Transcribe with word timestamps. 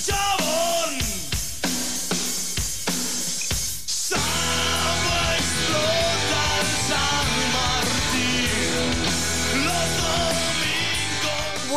Chabón. 0.00 0.99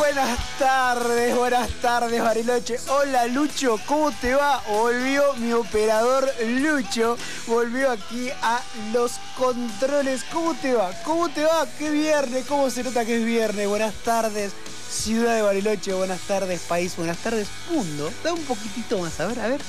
Buenas 0.04 0.38
tardes, 0.60 1.34
buenas 1.34 1.70
tardes 1.82 2.22
Bariloche. 2.22 2.78
Hola 2.90 3.26
Lucho, 3.28 3.80
¿cómo 3.88 4.12
te 4.12 4.36
va? 4.36 4.62
Volvió 4.68 5.34
mi 5.36 5.54
operador 5.54 6.30
Lucho, 6.45 7.18
volvió 7.48 7.90
aquí 7.90 8.30
a 8.42 8.62
los 8.92 9.14
controles. 9.38 10.26
¿Cómo 10.26 10.56
te 10.56 10.73
va? 10.73 10.92
¿Cómo 11.06 11.30
te 11.30 11.45
va? 11.45 11.66
¿Qué 11.80 11.90
viernes? 11.90 12.45
¿Cómo 12.48 12.70
se 12.70 12.84
nota 12.84 13.06
que 13.06 13.20
es 13.20 13.26
viernes? 13.26 13.66
Buenas 13.66 13.94
tardes, 14.04 14.52
ciudad 14.92 15.36
de 15.36 15.42
Bariloche, 15.42 15.94
buenas 15.94 16.20
tardes 16.28 16.60
país, 16.67 16.98
buenas 16.98 17.20
tardes 17.20 17.48
mundo. 17.72 18.12
Da 18.26 18.34
un 18.34 18.44
poquitito 18.44 19.00
más, 19.00 19.17
a 19.22 19.28
ver, 19.28 19.40
a 19.40 19.48
ver. 19.48 19.62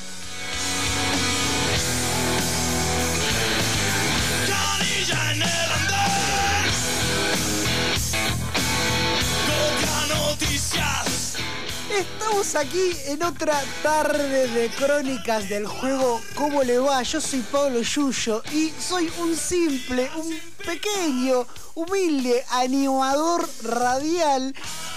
Estamos 11.97 12.57
aquí 12.57 12.91
en 13.07 13.23
otra 13.23 13.63
tarde 13.83 14.49
de 14.49 14.69
crónicas 14.71 15.49
del 15.49 15.65
juego 15.65 16.21
¿Cómo 16.35 16.65
le 16.65 16.79
va? 16.79 17.01
Yo 17.05 17.21
soy 17.21 17.41
Pablo 17.41 17.81
Yuyo 17.83 18.43
y 18.53 18.73
soy 18.81 19.13
un 19.21 19.37
simple, 19.37 20.11
un 20.17 20.37
pequeño, 20.67 21.47
humilde 21.75 22.45
animador 22.51 23.49
radial 23.63 24.53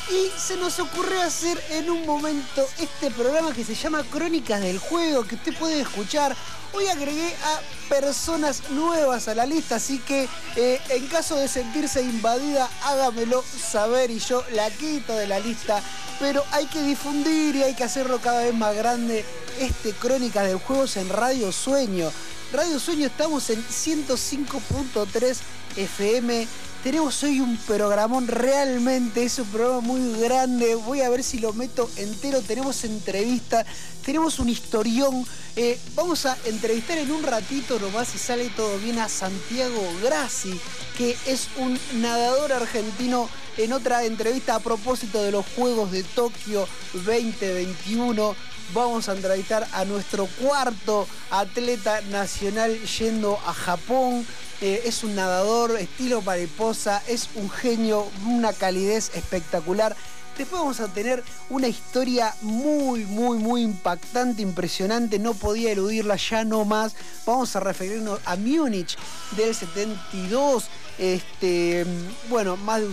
y 0.09 0.31
se 0.39 0.55
nos 0.55 0.79
ocurrió 0.79 1.21
hacer 1.21 1.61
en 1.69 1.89
un 1.89 2.05
momento 2.05 2.67
este 2.79 3.11
programa 3.11 3.53
que 3.53 3.63
se 3.63 3.75
llama 3.75 4.03
Crónicas 4.03 4.61
del 4.61 4.79
Juego 4.79 5.25
que 5.25 5.35
usted 5.35 5.57
puede 5.57 5.81
escuchar. 5.81 6.35
Hoy 6.73 6.87
agregué 6.87 7.33
a 7.43 7.61
personas 7.89 8.69
nuevas 8.71 9.27
a 9.27 9.35
la 9.35 9.45
lista, 9.45 9.75
así 9.75 9.99
que 9.99 10.27
eh, 10.55 10.79
en 10.89 11.07
caso 11.07 11.35
de 11.35 11.47
sentirse 11.47 12.01
invadida, 12.01 12.69
hágamelo 12.83 13.43
saber 13.43 14.11
y 14.11 14.19
yo 14.19 14.43
la 14.53 14.69
quito 14.69 15.15
de 15.15 15.27
la 15.27 15.39
lista. 15.39 15.81
Pero 16.19 16.43
hay 16.51 16.65
que 16.67 16.81
difundir 16.81 17.55
y 17.55 17.63
hay 17.63 17.75
que 17.75 17.83
hacerlo 17.83 18.19
cada 18.19 18.43
vez 18.43 18.53
más 18.53 18.75
grande 18.75 19.25
este 19.59 19.91
Crónicas 19.93 20.47
del 20.47 20.57
Juegos 20.57 20.97
en 20.97 21.09
Radio 21.09 21.51
Sueño. 21.51 22.11
Radio 22.53 22.79
Sueño 22.79 23.07
estamos 23.07 23.49
en 23.49 23.63
105.3 23.63 25.37
FM. 25.75 26.47
Tenemos 26.83 27.23
hoy 27.23 27.39
un 27.39 27.57
programón 27.57 28.27
realmente, 28.27 29.23
es 29.23 29.39
un 29.39 29.47
programa 29.47 29.81
muy 29.81 30.19
grande. 30.21 30.75
Voy 30.75 31.01
a 31.01 31.09
ver 31.09 31.23
si 31.23 31.39
lo 31.39 31.51
meto 31.51 31.89
entero. 31.97 32.41
Tenemos 32.41 32.83
entrevista, 32.83 33.65
tenemos 34.05 34.37
un 34.39 34.47
historión. 34.47 35.25
Eh, 35.55 35.79
vamos 35.95 36.27
a 36.27 36.37
entrevistar 36.45 36.99
en 36.99 37.11
un 37.11 37.23
ratito 37.23 37.79
nomás, 37.79 38.09
si 38.09 38.19
sale 38.19 38.49
todo 38.55 38.77
bien, 38.77 38.99
a 38.99 39.09
Santiago 39.09 39.81
Grassi, 40.03 40.57
que 40.97 41.17
es 41.25 41.49
un 41.57 41.79
nadador 41.95 42.53
argentino. 42.53 43.27
En 43.57 43.73
otra 43.73 44.03
entrevista 44.05 44.53
a 44.53 44.59
propósito 44.59 45.23
de 45.23 45.31
los 45.31 45.43
Juegos 45.55 45.91
de 45.91 46.03
Tokio 46.03 46.67
2021, 46.93 48.35
vamos 48.71 49.09
a 49.09 49.13
entrevistar 49.13 49.67
a 49.73 49.83
nuestro 49.83 50.27
cuarto 50.39 51.07
atleta 51.31 52.01
nacional 52.01 52.79
yendo 52.85 53.39
a 53.47 53.53
Japón. 53.53 54.27
Eh, 54.61 54.81
es 54.85 55.03
un 55.03 55.15
nadador 55.15 55.77
estilo 55.77 56.21
mariposa, 56.21 57.03
es 57.07 57.29
un 57.35 57.49
genio, 57.49 58.07
una 58.25 58.53
calidez 58.53 59.11
espectacular. 59.13 59.95
Después 60.37 60.61
vamos 60.61 60.79
a 60.79 60.87
tener 60.87 61.23
una 61.49 61.67
historia 61.67 62.33
muy, 62.41 63.05
muy, 63.05 63.39
muy 63.39 63.63
impactante, 63.63 64.41
impresionante. 64.41 65.17
No 65.17 65.33
podía 65.33 65.71
eludirla 65.71 66.15
ya 66.15 66.43
no 66.43 66.63
más. 66.63 66.95
Vamos 67.25 67.55
a 67.55 67.59
referirnos 67.59 68.19
a 68.25 68.35
Múnich 68.35 68.97
del 69.35 69.55
72. 69.55 70.65
Este, 70.99 71.85
bueno, 72.29 72.55
más 72.57 72.81
de 72.81 72.87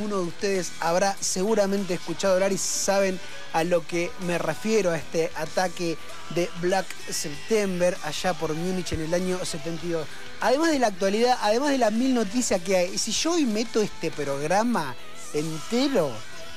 uno 0.00 0.18
de 0.18 0.24
ustedes 0.24 0.72
habrá 0.80 1.16
seguramente 1.20 1.94
escuchado 1.94 2.34
hablar 2.34 2.52
y 2.52 2.58
saben 2.58 3.18
a 3.52 3.64
lo 3.64 3.86
que 3.86 4.10
me 4.26 4.38
refiero 4.38 4.90
a 4.90 4.96
este 4.96 5.30
ataque 5.36 5.96
de 6.30 6.50
Black 6.60 6.86
September 7.10 7.96
allá 8.04 8.34
por 8.34 8.54
Múnich 8.54 8.92
en 8.92 9.00
el 9.02 9.14
año 9.14 9.44
72. 9.44 10.06
Además 10.40 10.72
de 10.72 10.78
la 10.78 10.88
actualidad, 10.88 11.38
además 11.40 11.70
de 11.70 11.78
las 11.78 11.92
mil 11.92 12.14
noticias 12.14 12.60
que 12.62 12.76
hay, 12.76 12.98
si 12.98 13.12
yo 13.12 13.32
hoy 13.32 13.46
meto 13.46 13.80
este 13.80 14.10
programa 14.10 14.94
entero, 15.32 16.10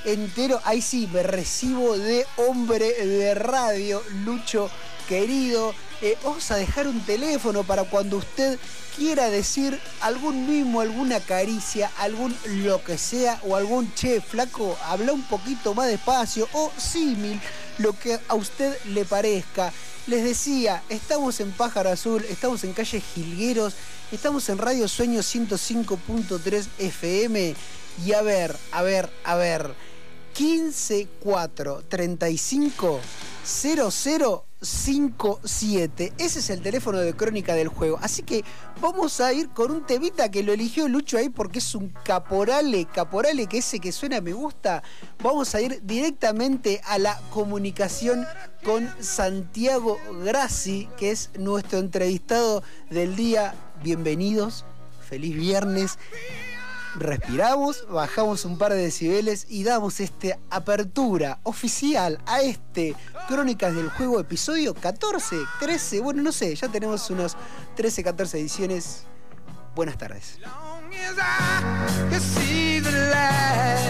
entero, 0.04 0.60
ahí 0.64 0.82
sí 0.82 1.08
me 1.12 1.22
recibo 1.22 1.96
de 1.96 2.26
hombre 2.36 2.92
de 2.92 3.34
radio, 3.34 4.02
Lucho 4.24 4.70
querido. 5.08 5.74
Eh, 6.00 6.16
vamos 6.22 6.48
a 6.52 6.56
dejar 6.56 6.86
un 6.86 7.00
teléfono 7.00 7.64
para 7.64 7.82
cuando 7.82 8.18
usted 8.18 8.56
quiera 8.96 9.30
decir 9.30 9.80
algún 10.00 10.48
mimo, 10.48 10.80
alguna 10.80 11.18
caricia, 11.18 11.90
algún 11.98 12.36
lo 12.46 12.84
que 12.84 12.96
sea, 12.96 13.40
o 13.42 13.56
algún 13.56 13.92
che, 13.94 14.20
flaco, 14.20 14.78
habla 14.84 15.12
un 15.12 15.22
poquito 15.22 15.74
más 15.74 15.88
despacio, 15.88 16.48
o 16.52 16.70
símil, 16.76 17.40
lo 17.78 17.98
que 17.98 18.20
a 18.28 18.34
usted 18.36 18.78
le 18.86 19.04
parezca. 19.04 19.72
Les 20.06 20.22
decía, 20.22 20.84
estamos 20.88 21.40
en 21.40 21.50
Pájaro 21.50 21.90
Azul, 21.90 22.24
estamos 22.28 22.62
en 22.62 22.74
calle 22.74 23.00
Gilgueros, 23.00 23.74
estamos 24.12 24.48
en 24.50 24.58
Radio 24.58 24.86
Sueño 24.86 25.20
105.3 25.20 26.66
FM. 26.78 27.56
Y 28.06 28.12
a 28.12 28.22
ver, 28.22 28.56
a 28.70 28.82
ver, 28.82 29.10
a 29.24 29.34
ver, 29.34 29.74
15 30.38 31.08
4 31.18 31.82
35 31.88 33.00
0057. 33.42 36.12
Ese 36.16 36.38
es 36.38 36.50
el 36.50 36.62
teléfono 36.62 36.98
de 36.98 37.12
crónica 37.12 37.56
del 37.56 37.66
juego. 37.66 37.98
Así 38.00 38.22
que 38.22 38.44
vamos 38.80 39.20
a 39.20 39.32
ir 39.32 39.48
con 39.48 39.72
un 39.72 39.84
temita 39.84 40.30
que 40.30 40.44
lo 40.44 40.52
eligió 40.52 40.86
Lucho 40.86 41.18
ahí 41.18 41.28
porque 41.28 41.58
es 41.58 41.74
un 41.74 41.88
caporale, 42.04 42.84
caporale 42.84 43.48
que 43.48 43.58
ese 43.58 43.80
que 43.80 43.90
suena 43.90 44.20
me 44.20 44.32
gusta. 44.32 44.84
Vamos 45.24 45.56
a 45.56 45.60
ir 45.60 45.80
directamente 45.82 46.82
a 46.84 46.98
la 46.98 47.20
comunicación 47.32 48.24
con 48.62 48.88
Santiago 49.00 49.98
Grassi, 50.24 50.88
que 50.96 51.10
es 51.10 51.30
nuestro 51.36 51.80
entrevistado 51.80 52.62
del 52.90 53.16
día. 53.16 53.56
Bienvenidos, 53.82 54.64
feliz 55.00 55.34
viernes 55.34 55.98
respiramos, 56.96 57.86
bajamos 57.88 58.44
un 58.44 58.58
par 58.58 58.72
de 58.72 58.82
decibeles 58.82 59.46
y 59.48 59.64
damos 59.64 60.00
esta 60.00 60.38
apertura 60.50 61.40
oficial 61.42 62.20
a 62.26 62.40
este 62.40 62.94
Crónicas 63.28 63.74
del 63.74 63.90
Juego 63.90 64.20
episodio 64.20 64.74
14, 64.74 65.36
13, 65.60 66.00
bueno, 66.00 66.22
no 66.22 66.32
sé, 66.32 66.54
ya 66.54 66.68
tenemos 66.68 67.10
unos 67.10 67.36
13, 67.76 68.02
14 68.04 68.38
ediciones. 68.40 69.04
Buenas 69.74 69.96
tardes. 69.96 70.38